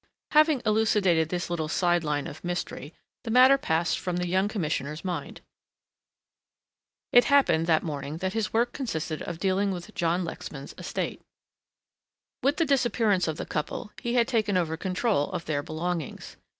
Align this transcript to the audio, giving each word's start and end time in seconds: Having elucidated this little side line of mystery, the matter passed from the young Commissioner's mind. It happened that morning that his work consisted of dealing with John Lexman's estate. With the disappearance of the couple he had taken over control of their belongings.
Having 0.31 0.63
elucidated 0.65 1.29
this 1.29 1.47
little 1.47 1.67
side 1.67 2.03
line 2.03 2.25
of 2.25 2.43
mystery, 2.43 2.91
the 3.23 3.29
matter 3.29 3.55
passed 3.55 3.99
from 3.99 4.17
the 4.17 4.25
young 4.27 4.47
Commissioner's 4.47 5.05
mind. 5.05 5.41
It 7.11 7.25
happened 7.25 7.67
that 7.67 7.83
morning 7.83 8.17
that 8.17 8.33
his 8.33 8.51
work 8.51 8.73
consisted 8.73 9.21
of 9.21 9.37
dealing 9.37 9.69
with 9.69 9.93
John 9.93 10.23
Lexman's 10.25 10.73
estate. 10.79 11.21
With 12.41 12.57
the 12.57 12.65
disappearance 12.65 13.27
of 13.27 13.37
the 13.37 13.45
couple 13.45 13.91
he 14.01 14.15
had 14.15 14.27
taken 14.27 14.57
over 14.57 14.75
control 14.75 15.31
of 15.33 15.45
their 15.45 15.61
belongings. 15.61 16.35